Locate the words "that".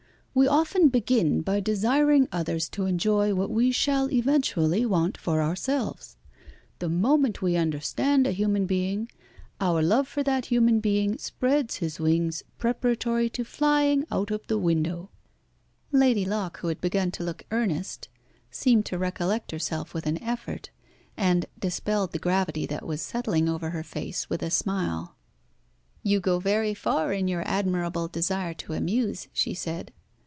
10.23-10.45, 22.67-22.87